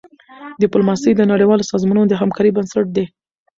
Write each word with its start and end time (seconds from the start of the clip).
ډيپلوماسي 0.61 1.11
د 1.15 1.21
نړیوالو 1.31 1.69
سازمانونو 1.71 2.07
د 2.09 2.13
همکارۍ 2.21 2.51
بنسټ 2.55 2.85
دی. 2.95 3.05